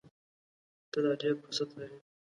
[0.91, 1.99] ته لا ډېر فرصت لرې!